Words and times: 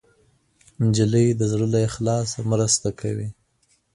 نجلۍ 0.85 1.27
د 1.39 1.41
زړه 1.51 1.67
له 1.73 1.79
اخلاصه 1.89 2.39
مرسته 2.51 2.87
کوي. 2.99 3.27